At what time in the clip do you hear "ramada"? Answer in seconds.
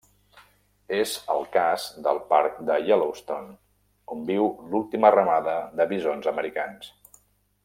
5.19-5.57